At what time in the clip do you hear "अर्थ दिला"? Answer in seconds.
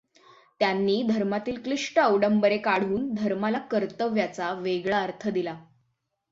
5.01-5.55